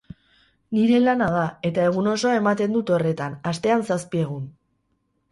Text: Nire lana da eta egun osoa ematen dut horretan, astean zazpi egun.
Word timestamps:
Nire 0.75 0.99
lana 1.01 1.25
da 1.33 1.43
eta 1.69 1.83
egun 1.89 2.09
osoa 2.13 2.31
ematen 2.37 2.73
dut 2.77 2.89
horretan, 2.95 3.35
astean 3.51 3.85
zazpi 3.91 4.23
egun. 4.23 4.49